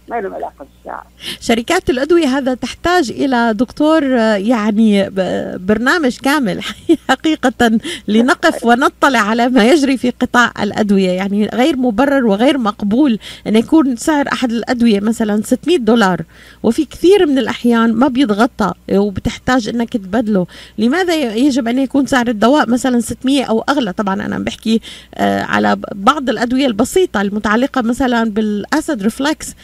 ما 0.08 0.20
لهم 0.20 0.34
علاقة 0.34 0.66
بالشعب 0.76 1.06
شركات 1.40 1.90
الأدوية 1.90 2.26
هذا 2.26 2.54
تحتاج 2.54 3.10
إلى 3.10 3.54
دكتور 3.54 4.04
يعني 4.36 5.10
برنامج 5.58 6.16
كامل 6.16 6.60
حقيقة 7.08 7.78
لنقف 8.08 8.64
ونطلع 8.66 9.18
على 9.18 9.48
ما 9.48 9.64
يجري 9.64 9.96
في 9.96 10.10
قطاع 10.10 10.52
الأدوية. 10.62 11.10
يعني 11.10 11.46
غير 11.46 11.76
مبرر 11.76 12.26
وغير 12.26 12.58
مقبول 12.58 13.18
أن 13.46 13.56
يكون 13.56 13.96
سعر 13.96 14.28
أحد 14.32 14.52
الأدوية 14.52 15.00
مثلا 15.00 15.42
600 15.42 15.76
دولار. 15.78 16.22
وفي 16.62 16.84
كثير 16.84 17.26
من 17.26 17.38
الأحيان 17.38 17.92
ما 17.92 18.08
بيتغطى 18.08 18.72
وبتحتاج 18.92 19.68
أنك 19.68 19.92
تبدله. 19.92 20.46
لماذا 20.78 21.34
يجب 21.34 21.68
أن 21.68 21.78
يكون 21.78 22.06
سعر 22.06 22.28
الدواء 22.28 22.68
مثلا 22.68 23.00
600 23.00 23.44
أو 23.44 23.60
أغلى؟ 23.60 23.92
طبعا 23.92 24.14
أنا 24.14 24.38
بحكي 24.38 24.80
آه، 25.14 25.42
على 25.42 25.76
بعض 25.94 26.30
الأدوية 26.30 26.66
البسيطة 26.66 27.20
المتعلقة 27.20 27.82
مثلا 27.82 28.30
بالأسيد 28.30 29.02
ريفلكس 29.02 29.54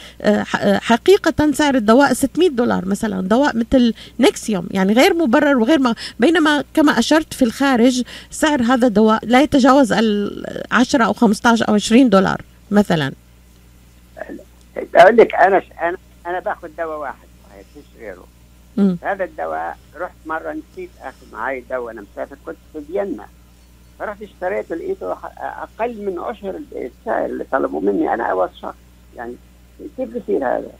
حقيقة 0.80 1.52
سعر 1.52 1.74
الدواء 1.74 2.12
600 2.12 2.48
دولار 2.48 2.84
مثلا 2.84 3.20
دواء 3.20 3.56
مثل 3.56 3.94
نكسيوم 4.20 4.66
يعني 4.70 4.92
غير 4.92 5.14
مبرر 5.14 5.58
وغير 5.58 5.78
ما 5.78 5.94
بينما 6.20 6.64
كما 6.74 6.98
أشرت 6.98 7.34
في 7.34 7.42
الخارج 7.42 8.02
سعر 8.30 8.62
هذا 8.62 8.86
الدواء 8.86 9.26
لا 9.26 9.42
يتجاوز 9.42 9.92
ال 9.92 10.44
10 10.72 11.04
أو 11.04 11.12
15 11.12 11.68
أو 11.68 11.74
20 11.74 12.08
دولار 12.08 12.42
مثلا. 12.70 13.12
أقول 14.94 15.16
لك 15.16 15.34
أنا 15.34 15.62
أنا 15.82 15.96
أنا 16.26 16.40
باخذ 16.40 16.68
دواء 16.78 16.98
واحد 16.98 17.28
ما 17.50 17.62
فيش 17.74 18.00
غيره. 18.00 18.26
هذا 19.02 19.24
الدواء 19.24 19.78
رحت 19.96 20.14
مرة 20.26 20.52
نسيت 20.52 20.90
آخذ 21.02 21.26
معي 21.32 21.64
دواء 21.70 21.92
أنا 21.92 22.04
مسافر 22.12 22.36
كنت 22.46 22.56
في 22.72 22.80
فيينا. 22.92 23.26
فرحت 23.98 24.22
اشتريته 24.22 24.74
لقيته 24.74 25.16
أقل 25.38 26.04
من 26.06 26.18
عشر 26.18 26.60
السعر 26.72 27.26
اللي 27.26 27.44
طلبوا 27.52 27.80
مني 27.80 28.14
أنا 28.14 28.24
أول 28.24 28.48
شخص 28.62 28.74
يعني 29.16 29.34
كيف 29.96 30.16
بصير 30.16 30.44
هذا؟ 30.46 30.72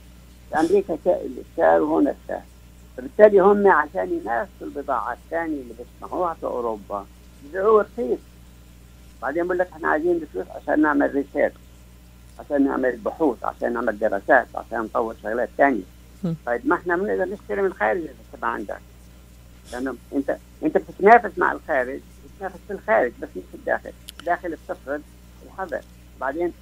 أمريكا 0.56 0.98
السعر 1.06 1.80
وهون 1.82 2.08
السعر 2.08 2.42
فبالتالي 2.96 3.40
هم 3.40 3.68
عشان 3.68 4.12
ينافسوا 4.12 4.66
البضاعة 4.66 5.12
الثانية 5.12 5.62
اللي 5.62 5.74
بيصنعوها 5.78 6.34
في 6.34 6.44
أوروبا. 6.46 7.06
بيبيعوها 7.44 7.82
رخيص. 7.82 8.18
بعدين 9.22 9.44
بقول 9.44 9.58
لك 9.58 9.68
إحنا 9.72 9.88
عايزين 9.88 10.16
الفلوس 10.16 10.46
عشان 10.48 10.82
نعمل 10.82 11.14
ريسيرش 11.14 11.52
عشان 12.38 12.64
نعمل 12.64 12.96
بحوث 12.96 13.44
عشان 13.44 13.72
نعمل 13.72 13.98
دراسات 13.98 14.46
عشان 14.54 14.78
نطور 14.78 15.14
شغلات 15.22 15.48
ثانية. 15.58 15.82
طيب 16.46 16.66
ما 16.66 16.76
إحنا 16.76 16.96
بنقدر 16.96 17.24
نشتري 17.24 17.62
من 17.62 17.68
الخارج 17.68 17.98
اذا 18.00 18.12
ما 18.42 18.48
عندك. 18.48 18.80
لأنه 19.72 19.94
انت 20.12 20.36
أنت 20.62 20.78
بتتنافس 20.78 21.38
مع 21.38 21.52
الخارج 21.52 22.00
بتتنافس 22.24 22.58
في 22.66 22.72
الخارج 22.72 23.12
بس 23.22 23.28
مش 23.36 23.42
في 23.52 23.54
الداخل. 23.56 23.92
الداخل 24.20 24.56
بتفرض 24.68 25.02
الحذر 25.46 25.80
بعدين 26.20 26.52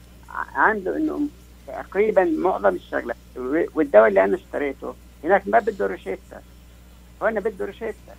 عنده 0.55 0.97
إنه 0.97 1.21
تقريبا 1.67 2.25
معظم 2.25 2.75
الشغلات 2.75 3.17
والدواء 3.75 4.09
اللي 4.09 4.25
أنا 4.25 4.37
اشتريته 4.37 4.95
هناك 5.25 5.43
ما 5.49 5.59
بده 5.59 5.87
روشيتا 5.87 6.43
هون 7.23 7.41
بده 7.41 7.67
روشيتا 7.67 8.15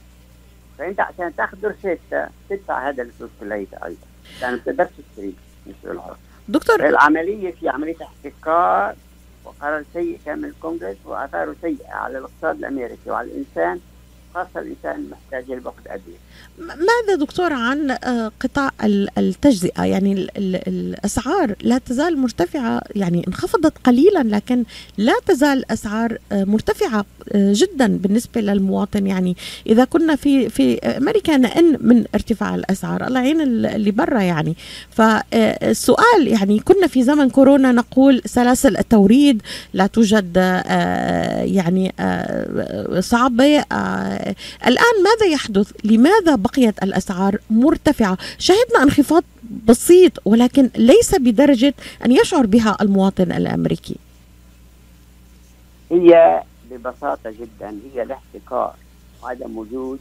فأنت 0.77 0.99
عشان 0.99 1.35
تاخذ 1.35 1.65
روشيتا 1.65 2.29
تدفع 2.49 2.89
هذا 2.89 3.03
الفلوس 3.03 3.29
كلها 3.39 3.57
أيضا. 3.57 3.97
يعني 4.41 4.55
ما 4.55 4.61
بتقدرش 4.61 4.89
تشتري 4.89 5.33
دكتور 6.47 6.85
العملية 6.85 7.51
في 7.51 7.69
عملية 7.69 7.95
احتكار 8.01 8.95
وقرار 9.45 9.83
سيء 9.93 10.19
كان 10.25 10.37
من 10.37 10.45
الكونغرس 10.45 10.97
وآثاره 11.05 11.55
سيئة 11.61 11.93
على 11.93 12.17
الاقتصاد 12.17 12.57
الأمريكي 12.57 13.09
وعلى 13.11 13.27
الإنسان. 13.31 13.79
خاصة 14.33 14.59
الإنسان 14.59 14.95
المحتاج 14.95 15.51
لباخذ 15.51 15.81
ادويه. 15.87 16.17
ماذا 16.59 17.15
دكتور 17.19 17.53
عن 17.53 17.91
آه، 17.91 18.31
قطاع 18.39 18.71
التجزئة؟ 19.17 19.83
يعني 19.83 20.27
الأسعار 20.37 21.55
لا 21.61 21.77
تزال 21.77 22.17
مرتفعة 22.17 22.81
يعني 22.95 23.23
انخفضت 23.27 23.73
قليلا 23.83 24.23
لكن 24.23 24.63
لا 24.97 25.13
تزال 25.25 25.57
الاسعار 25.57 26.17
آه، 26.31 26.43
مرتفعة 26.43 27.05
آه، 27.31 27.53
جدا 27.55 27.97
بالنسبة 27.97 28.41
للمواطن. 28.41 29.07
يعني 29.07 29.35
إذا 29.67 29.85
كنا 29.85 30.15
في 30.15 30.49
في 30.49 30.79
أمريكا 30.79 31.37
نئن 31.37 31.77
من 31.81 32.05
ارتفاع 32.15 32.55
الأسعار 32.55 33.07
الله 33.07 33.19
يعين 33.19 33.41
اللي 33.41 33.91
برا 33.91 34.21
يعني. 34.21 34.55
فالسؤال 34.89 36.27
يعني 36.27 36.59
كنا 36.59 36.87
في 36.87 37.03
زمن 37.03 37.29
كورونا 37.29 37.71
نقول 37.71 38.21
سلاسل 38.25 38.77
التوريد 38.77 39.41
لا 39.73 39.87
توجد 39.87 40.37
يعني 41.45 41.93
صعبة 42.99 43.63
الآن 44.67 45.03
ماذا 45.03 45.25
يحدث؟ 45.33 45.71
لماذا 45.83 46.35
بقيت 46.35 46.83
الأسعار 46.83 47.37
مرتفعة؟ 47.49 48.17
شهدنا 48.37 48.83
انخفاض 48.83 49.23
بسيط 49.65 50.11
ولكن 50.25 50.69
ليس 50.75 51.15
بدرجة 51.15 51.73
أن 52.05 52.11
يشعر 52.11 52.45
بها 52.45 52.77
المواطن 52.81 53.31
الأمريكي. 53.31 53.95
هي 55.91 56.43
ببساطة 56.71 57.31
جدا 57.31 57.79
هي 57.93 58.03
الاحتكار. 58.03 58.73
وعدم 59.23 59.57
وجود 59.57 59.99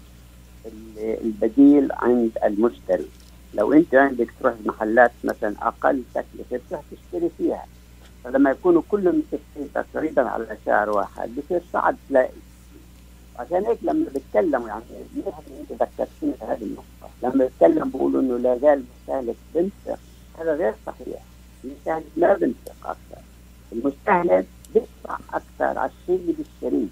البديل 0.97 1.93
عند 1.93 2.31
المشتري. 2.45 3.07
لو 3.55 3.73
أنت 3.73 3.95
عندك 3.95 4.31
تروح 4.41 4.55
محلات 4.67 5.13
مثلا 5.25 5.55
أقل 5.63 6.03
تكلفة 6.15 6.61
تروح 6.71 6.83
تشتري 6.91 7.31
فيها. 7.39 7.67
فلما 8.25 8.51
يكونوا 8.51 8.83
كلهم 8.89 9.15
متفقين 9.19 9.69
تقريبا 9.75 10.23
على 10.23 10.57
سعر 10.67 10.91
واحد 10.91 11.31
بصير 11.37 11.61
صعب 11.73 11.97
تلاقي. 12.09 12.31
عشان 13.39 13.67
هيك 13.67 13.79
لما 13.83 14.07
بيتكلموا 14.15 14.69
يعني 14.69 14.83
انت 15.61 15.73
ذكرتني 15.73 16.33
في 16.33 16.45
هذه 16.45 16.63
النقطه 16.63 17.11
لما 17.23 17.45
بيتكلم 17.45 17.91
بيقولوا 17.91 18.21
إنه 18.21 18.37
لا 18.37 18.59
زال 18.59 18.85
المستهلك 19.09 19.37
بينفق 19.55 19.99
هذا 20.39 20.55
غير 20.55 20.75
صحيح. 20.87 21.23
المستهلك 21.65 22.05
ما 22.17 22.35
بينفق 22.35 22.75
أكثر. 22.85 23.23
المستهلك 23.73 24.47
بيدفع 24.75 25.19
أكثر 25.33 25.79
على 25.79 25.91
الشيء 26.01 26.21
اللي 26.21 26.33
بيشتريه. 26.33 26.87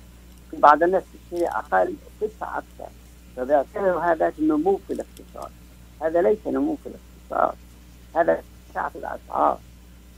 في 0.50 0.56
بعض 0.56 0.82
الناس 0.82 1.02
بتشتري 1.14 1.48
أقل 1.48 1.94
بيدفع 2.20 2.58
أكثر. 2.58 2.90
فبيعتبروا 3.36 4.00
هذا 4.00 4.32
نمو 4.38 4.80
في 4.88 4.92
الاقتصاد. 4.92 5.52
هذا 6.02 6.22
ليس 6.22 6.38
نمو 6.46 6.76
في 6.76 6.88
الاقتصاد. 6.88 7.56
هذا 8.14 8.32
ارتفاع 8.32 8.88
في 8.88 8.98
الأسعار. 8.98 9.58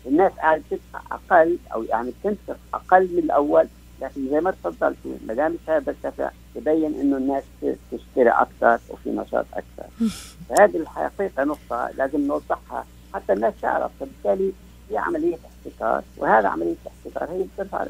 الناس 0.06 0.32
قاعدة 0.32 0.62
تدفع 0.70 1.00
أقل 1.10 1.58
أو 1.74 1.82
يعني 1.82 2.12
تنفق 2.24 2.56
أقل 2.74 3.08
من 3.12 3.18
الأول. 3.18 3.68
لكن 4.00 4.28
زي 4.30 4.40
ما 4.40 4.50
تفضلت 4.50 4.96
ما 5.26 5.34
دام 5.34 5.56
السعر 5.62 5.78
بيرتفع 5.80 6.30
يبين 6.56 7.00
إنه 7.00 7.16
الناس 7.16 7.44
تشتري 7.92 8.30
أكثر 8.30 8.78
وفي 8.90 9.10
نشاط 9.10 9.46
أكثر. 9.54 10.06
فهذه 10.48 10.76
الحقيقة 10.76 11.44
نقطة 11.44 11.90
لازم 11.96 12.20
نوضحها. 12.20 12.86
حتى 13.14 13.32
الناس 13.32 13.54
تعرف 13.62 13.90
فبالتالي 14.00 14.52
في 14.88 14.96
عملية 14.96 15.36
احتكار 15.46 16.02
وهذا 16.16 16.48
عملية 16.48 16.74
احتكار 16.86 17.30
هي 17.30 17.44
بترفع 17.54 17.86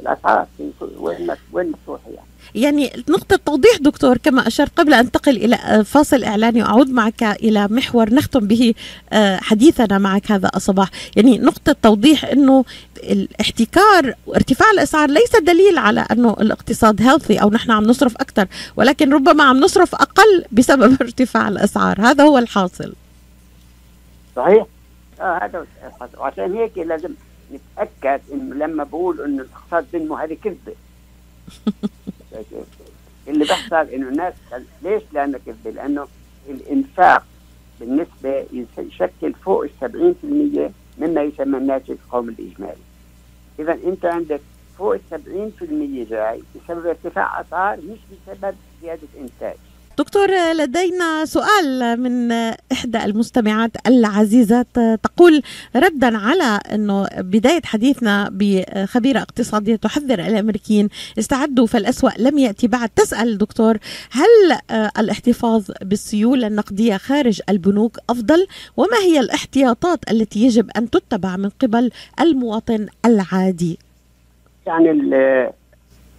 الأسعار 0.00 0.46
في 0.56 0.70
وين 0.98 1.30
وين 1.52 1.72
تروح 1.86 2.00
يعني؟ 2.06 2.26
يعني 2.54 3.04
نقطة 3.08 3.36
توضيح 3.36 3.76
دكتور 3.80 4.16
كما 4.18 4.46
أشرت 4.46 4.78
قبل 4.78 4.94
أن 4.94 4.98
أنتقل 4.98 5.36
إلى 5.36 5.84
فاصل 5.84 6.24
إعلاني 6.24 6.62
وأعود 6.62 6.90
معك 6.90 7.22
إلى 7.22 7.68
محور 7.70 8.14
نختم 8.14 8.46
به 8.46 8.74
آه، 9.12 9.36
حديثنا 9.36 9.98
معك 9.98 10.32
هذا 10.32 10.50
الصباح. 10.56 10.90
يعني 11.16 11.38
نقطة 11.38 11.76
توضيح 11.82 12.24
أنه 12.24 12.64
الاحتكار 13.02 14.14
وارتفاع 14.26 14.70
الأسعار 14.70 15.10
ليس 15.10 15.36
دليل 15.36 15.78
على 15.78 16.00
أنه 16.12 16.36
الاقتصاد 16.40 17.02
هيلثي 17.02 17.42
أو 17.42 17.50
نحن 17.50 17.70
عم 17.70 17.84
نصرف 17.84 18.16
أكثر 18.16 18.46
ولكن 18.76 19.12
ربما 19.12 19.44
عم 19.44 19.60
نصرف 19.60 19.94
أقل 19.94 20.44
بسبب 20.52 20.96
ارتفاع 21.02 21.48
الأسعار. 21.48 22.00
هذا 22.00 22.24
هو 22.24 22.38
الحاصل. 22.38 22.94
صحيح؟ 24.36 24.66
آه 25.20 25.40
هذا 25.42 25.66
وعشان 26.18 26.52
هيك 26.52 26.78
لازم 26.78 27.08
نتاكد 27.52 28.20
إنه 28.32 28.54
لما 28.54 28.84
بقول 28.84 29.20
إنه 29.20 29.42
الاقتصاد 29.42 29.86
بينمو 29.92 30.14
هذه 30.14 30.36
كذبة 30.44 30.74
اللي 33.28 33.44
بيحصل 33.44 33.76
إنه 33.76 34.08
الناس 34.08 34.34
ليش 34.82 35.02
لأنه 35.12 35.40
كذبة؟ 35.46 35.70
لأنه 35.70 36.06
الإنفاق 36.48 37.26
بالنسبة 37.80 38.46
يشكل 38.78 39.34
فوق 39.44 39.66
ال 39.82 40.14
70% 40.98 41.00
مما 41.00 41.22
يسمى 41.22 41.58
الناتج 41.58 41.90
القومي 41.90 42.32
الإجمالي. 42.38 42.82
إذا 43.58 43.72
أنت 43.72 44.04
عندك 44.04 44.40
فوق 44.78 44.94
ال 44.94 45.00
70% 46.08 46.10
جاي 46.10 46.42
بسبب 46.54 46.86
ارتفاع 46.86 47.40
أسعار 47.40 47.76
مش 47.76 47.98
بسبب 48.12 48.56
زيادة 48.82 49.08
إنتاج. 49.20 49.56
دكتور 49.98 50.28
لدينا 50.52 51.24
سؤال 51.24 52.00
من 52.00 52.32
إحدى 52.72 53.04
المستمعات 53.04 53.70
العزيزات 53.86 54.66
تقول 55.02 55.42
ردا 55.76 56.18
على 56.18 56.60
أنه 56.72 57.08
بداية 57.18 57.60
حديثنا 57.64 58.28
بخبيرة 58.32 59.18
اقتصادية 59.18 59.76
تحذر 59.76 60.18
الأمريكيين 60.18 60.88
استعدوا 61.18 61.66
فالأسوأ 61.66 62.10
لم 62.18 62.38
يأتي 62.38 62.68
بعد. 62.68 62.88
تسأل 62.88 63.38
دكتور 63.38 63.78
هل 64.10 64.58
الاحتفاظ 64.98 65.70
بالسيولة 65.82 66.46
النقدية 66.46 66.96
خارج 66.96 67.40
البنوك 67.48 67.98
أفضل؟ 68.10 68.46
وما 68.76 68.98
هي 69.04 69.20
الاحتياطات 69.20 70.10
التي 70.10 70.40
يجب 70.40 70.70
أن 70.76 70.90
تتبع 70.90 71.36
من 71.36 71.48
قبل 71.48 71.90
المواطن 72.20 72.86
العادي؟ 73.04 73.78
يعني 74.66 74.90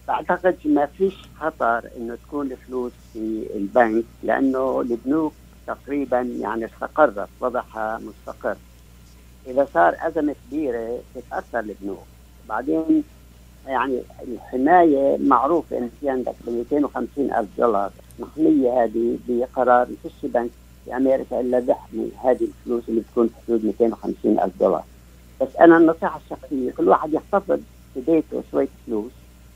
بعتقد 0.07 0.57
ما 0.65 0.85
فيش 0.85 1.13
خطر 1.39 1.89
إنه 1.97 2.15
تكون 2.15 2.51
الفلوس 2.51 2.91
في 3.13 3.47
البنك 3.55 4.05
لأنه 4.23 4.81
البنوك 4.81 5.33
تقريبا 5.67 6.21
يعني 6.21 6.65
استقرت 6.65 7.29
وضعها 7.39 7.99
مستقر. 7.99 8.55
إذا 9.47 9.67
صار 9.73 9.95
أزمة 9.99 10.35
كبيرة 10.47 10.99
تتأثر 11.15 11.59
البنوك. 11.59 12.05
بعدين 12.49 13.03
يعني 13.67 14.01
الحماية 14.27 15.17
معروفة 15.17 15.77
إن 15.77 15.89
في 15.99 16.09
عندك 16.09 16.35
ب 16.47 16.49
250 16.49 17.33
ألف 17.33 17.49
دولار. 17.57 17.91
محمية 18.19 18.83
هذه 18.83 19.17
بقرار 19.27 19.87
ما 19.89 19.95
فيش 20.03 20.31
بنك 20.31 20.49
في 20.85 20.97
أمريكا 20.97 21.39
إلا 21.39 21.59
بيحمي 21.59 22.11
هذه 22.23 22.43
الفلوس 22.43 22.89
اللي 22.89 23.01
بتكون 23.01 23.27
في 23.27 23.33
حدود 23.47 23.65
250 23.65 24.39
ألف 24.39 24.53
دولار. 24.59 24.83
بس 25.41 25.55
أنا 25.55 25.77
النصيحة 25.77 26.19
الشخصية 26.25 26.71
كل 26.71 26.89
واحد 26.89 27.13
يحتفظ 27.13 27.59
في 27.93 28.01
بيته 28.01 28.43
شوية 28.51 28.67
فلوس. 28.85 29.11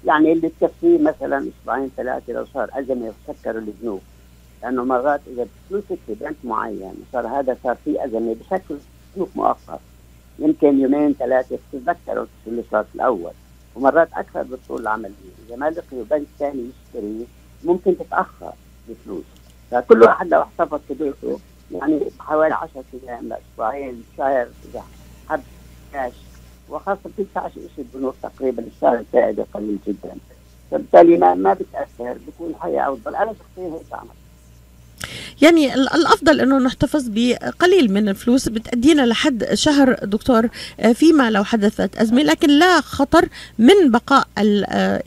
يعني 0.06 0.32
اللي 0.32 0.52
تكفيه 0.62 1.00
مثلا 1.00 1.48
أسبوعين 1.50 1.92
ثلاثة 1.98 2.34
لو 2.34 2.46
صار 2.54 2.70
أزمة 2.74 3.14
يسكروا 3.30 3.62
الذنوب. 3.62 4.02
لأنه 4.64 4.84
مرات 4.84 5.22
إذا 5.28 5.48
فلوسك 5.70 5.98
في 6.08 6.14
بنك 6.14 6.36
معين 6.44 6.94
صار 7.14 7.28
هذا 7.28 7.58
صار 7.64 7.78
في 7.86 8.06
أزمة 8.06 8.36
بشكل 8.36 8.78
سلوك 9.16 9.30
مؤقت. 9.36 9.80
يمكن 10.40 10.80
يومين 10.80 11.14
ثلاثة 11.14 11.60
تتذكروا 11.72 12.26
اللي 12.48 12.64
صار 12.72 12.84
في 12.84 12.96
الأول. 12.96 13.32
ومرات 13.76 14.10
أكثر 14.14 14.44
بالطول 14.44 14.82
العملية 14.82 15.32
إذا 15.48 15.56
ما 15.56 15.70
لقيوا 15.70 16.04
بنك 16.12 16.28
ثاني 16.40 16.70
يشتري 16.70 17.28
ممكن 17.64 17.98
تتأخر 17.98 18.54
بفلوس. 18.90 19.24
فكل 19.72 20.02
واحد 20.04 20.28
لو 20.28 20.42
احتفظ 20.42 20.80
في 20.88 20.94
بيته 20.94 21.40
يعني 21.72 22.00
حوالي 22.20 22.54
10 22.54 22.84
أيام 23.04 23.28
لأسبوعين 23.28 24.04
شهر 24.18 24.48
إذا 24.66 24.84
حب 25.30 25.42
كاش 25.94 26.14
وخاصة 26.72 27.00
بتدفعش 27.18 27.52
شيء 27.54 27.86
البنوك 27.94 28.16
تقريبا 28.24 28.64
السعر 28.64 28.98
الفائده 28.98 29.46
قليل 29.54 29.78
جدا. 29.88 30.16
فبالتالي 30.72 31.18
ما 31.18 31.34
ما 31.34 31.54
بتأثر 31.54 32.14
بتكون 32.28 32.56
حياة 32.60 32.94
أفضل. 32.94 33.16
أنا 33.16 33.34
شخصيا 33.34 33.74
هيك 33.74 33.94
عملت 33.94 34.12
يعني 35.41 35.73
الأفضل 35.73 36.41
أنه 36.41 36.58
نحتفظ 36.58 37.06
بقليل 37.08 37.93
من 37.93 38.10
الفلوس 38.10 38.49
بتأدينا 38.49 39.01
لحد 39.01 39.47
شهر 39.54 39.93
دكتور 40.04 40.47
فيما 40.93 41.30
لو 41.32 41.43
حدثت 41.43 41.95
أزمة. 41.97 42.21
لكن 42.23 42.49
لا 42.49 42.82
خطر 42.82 43.27
من 43.60 43.91
بقاء 43.91 44.27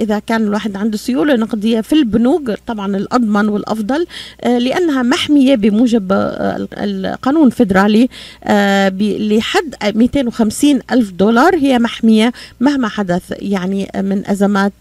إذا 0.01 0.19
كان 0.19 0.43
الواحد 0.43 0.77
عنده 0.77 0.97
سيولة 0.97 1.35
نقدية 1.35 1.81
في 1.81 1.93
البنوك 1.93 2.51
طبعا 2.67 2.97
الأضمن 2.97 3.49
والأفضل 3.49 4.07
لأنها 4.45 5.03
محمية 5.03 5.55
بموجب 5.55 6.13
القانون 6.79 7.47
الفدرالي 7.47 8.09
لحد 9.37 9.75
250 9.85 10.81
ألف 10.93 11.11
دولار. 11.11 11.57
هي 11.57 11.79
محمية 11.79 12.33
مهما 12.61 12.89
حدث 12.89 13.23
يعني 13.39 13.91
من 13.97 14.27
أزمات 14.27 14.73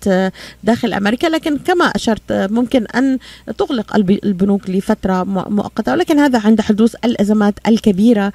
داخل 0.63 0.93
أمريكا. 0.93 1.27
لكن 1.27 1.57
كما 1.57 1.85
أشرت 1.85 2.31
ممكن 2.31 2.85
أن 2.85 3.17
تغلق 3.57 3.95
البنوك 3.95 4.69
لفترة 4.69 5.42
مؤقتة 5.49 5.91
ولكن 5.91 6.19
هذا 6.19 6.39
عند 6.45 6.61
حدوث 6.61 6.95
الأزمات 7.05 7.53
الكبيرة 7.67 8.33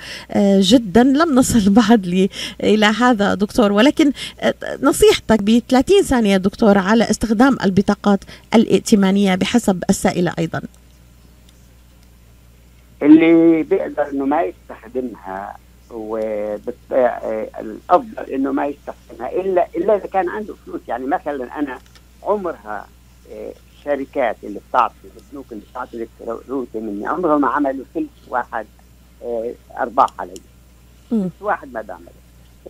جدا 0.60 1.02
لم 1.02 1.34
نصل 1.34 1.70
بعد 1.80 2.28
إلى 2.62 2.86
هذا 2.86 3.34
دكتور. 3.34 3.72
ولكن 3.72 4.12
نصيحتك 4.82 5.42
ب 5.42 5.62
30 5.68 6.02
ثانية 6.02 6.36
دكتور 6.36 6.78
على 6.78 7.10
استخدام 7.10 7.56
البطاقات 7.64 8.20
الائتمانية 8.54 9.34
بحسب 9.34 9.82
السائلة 9.90 10.32
أيضا. 10.38 10.62
اللي 13.02 13.62
بيقدر 13.62 14.10
إنه 14.12 14.24
ما 14.24 14.42
يستخدمها 14.42 15.56
والافضل 15.90 17.02
إنه 18.32 18.52
ما 18.52 18.66
يستخدمها 18.66 19.32
إلا 19.32 19.66
إلا 19.76 19.96
إذا 19.96 20.06
كان 20.06 20.28
عنده 20.28 20.54
فلوس. 20.66 20.80
يعني 20.88 21.06
مثلا 21.06 21.58
أنا 21.58 21.78
عمرها 22.22 22.86
الشركات 23.78 24.36
اللي 24.44 24.60
بتعطي 24.68 24.94
البنوك 25.04 25.52
اللي 25.52 25.64
بتعطي 25.70 26.06
الفلوس 26.20 26.68
مني. 26.74 27.06
عمرهم 27.06 27.40
ما 27.40 27.48
عملوا 27.48 27.84
ثلث 27.94 28.28
واحد 28.28 28.66
أرباح 29.78 30.08
علي. 30.18 30.34
ثلث 31.10 31.32
واحد 31.40 31.72
ما 31.72 31.82
بعمله. 31.82 32.12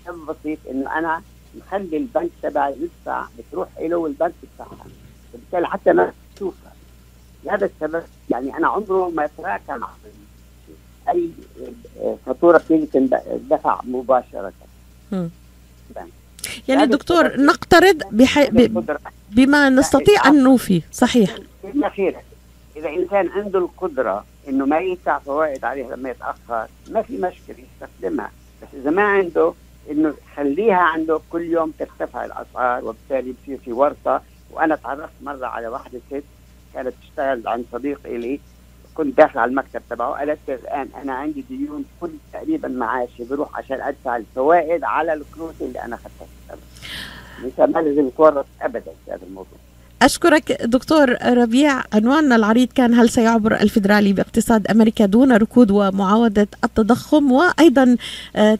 سبب 0.04 0.26
بسيط 0.26 0.58
إنه 0.70 0.98
أنا 0.98 1.22
مخلي 1.54 1.96
البنك 1.96 2.30
تبعي 2.42 2.74
يدفع 2.80 3.26
بتروح 3.38 3.68
له 3.80 3.96
والبنك 3.96 4.34
يدفعها 4.42 4.86
فبالتالي 5.32 5.66
حتى 5.66 5.92
ما 5.92 6.12
تشوفها 6.36 6.72
لهذا 7.44 7.66
السبب 7.66 8.02
يعني 8.30 8.56
أنا 8.56 8.68
عمره 8.68 9.10
ما 9.10 9.28
تراكم 9.38 9.84
أي 11.08 11.30
فاتورة 12.26 12.58
بتيجي 12.58 12.86
تندفع 12.86 13.80
مباشرة. 13.84 14.52
يعني 16.68 16.86
دكتور 16.86 17.40
نقترض 17.40 18.02
بحي... 18.10 18.46
ب... 18.50 18.84
بما 19.30 19.70
نستطيع 19.70 20.26
أن 20.26 20.42
نوفي. 20.42 20.82
صحيح. 20.92 21.36
الاخيره 21.64 22.22
إذا 22.76 22.88
إنسان 22.88 23.28
عنده 23.28 23.58
القدرة 23.58 24.24
إنه 24.48 24.66
ما 24.66 24.78
يدفع 24.78 25.18
فوائد 25.18 25.64
عليها 25.64 25.96
لما 25.96 26.10
يتأخر 26.10 26.66
ما 26.90 27.02
في 27.02 27.16
مشكلة 27.16 27.64
يستخدمها. 27.74 28.30
بس 28.62 28.68
إذا 28.74 28.90
ما 28.90 29.02
عنده 29.02 29.52
إنه 29.90 30.14
خليها 30.36 30.76
عنده 30.76 31.20
كل 31.30 31.42
يوم 31.42 31.72
ترتفع 31.78 32.24
الأسعار 32.24 32.84
وبالتالي 32.84 33.34
بصير 33.42 33.58
في 33.64 33.72
ورطة. 33.72 34.22
وأنا 34.50 34.76
تعرفت 34.76 35.12
مرة 35.22 35.46
على 35.46 35.68
واحدة 35.68 36.00
ست 36.10 36.24
كانت 36.74 36.94
تشتغل 37.02 37.48
عند 37.48 37.64
صديق 37.72 38.00
إلي. 38.04 38.40
كنت 38.98 39.16
داخل 39.18 39.38
على 39.38 39.48
المكتب 39.50 39.82
تبعه 39.90 40.10
قالت 40.10 40.38
الآن 40.48 40.88
أنا 41.02 41.14
عندي 41.14 41.44
ديون 41.50 41.84
كل 42.00 42.10
تقريبا 42.32 42.68
معاشي 42.68 43.24
بروح 43.24 43.58
عشان 43.58 43.80
أدفع 43.80 44.16
الفوائد 44.16 44.84
على 44.84 45.12
الكروت 45.12 45.54
اللي 45.60 45.84
أنا 45.84 45.94
اخذتها 45.94 46.58
الانسان 47.38 47.72
ما 47.72 47.80
لازم 47.80 48.08
يتورط 48.08 48.46
ابدا 48.60 48.92
في 49.04 49.10
هذا 49.12 49.22
الموضوع. 49.22 49.58
أشكرك 50.02 50.62
دكتور 50.62 51.16
ربيع 51.24 51.82
عنواننا 51.92 52.36
العريض 52.36 52.68
كان 52.74 52.94
هل 52.94 53.08
سيعبر 53.10 53.60
الفيدرالي 53.60 54.12
باقتصاد 54.12 54.66
أمريكا 54.66 55.06
دون 55.06 55.32
ركود 55.32 55.70
ومعاودة 55.70 56.48
التضخم 56.64 57.32
وأيضا 57.32 57.96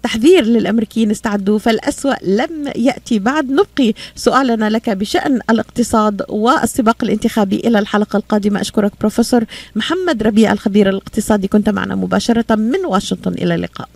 تحذير 0.03 0.44
للأمريكيين 0.44 1.11
استعدوا 1.11 1.59
فالأسوأ 1.59 2.14
لم 2.22 2.72
يأتي 2.77 3.18
بعد. 3.18 3.51
نبقي 3.51 3.94
سؤالنا 4.16 4.70
لك 4.70 4.90
بشأن 4.90 5.40
الاقتصاد 5.51 6.22
والسباق 6.29 7.05
الانتخابي 7.05 7.57
إلى 7.57 7.79
الحلقة 7.79 8.16
القادمة. 8.16 8.61
أشكرك 8.61 8.92
بروفيسور 9.01 9.44
محمد 9.77 10.22
ربيع 10.22 10.53
الخبير 10.53 10.88
الاقتصادي 10.88 11.48
كنت 11.48 11.68
معنا 11.68 11.94
مباشرة 11.94 12.55
من 12.55 12.87
واشنطن. 12.87 13.33
إلى 13.33 13.55
اللقاء. 13.55 13.87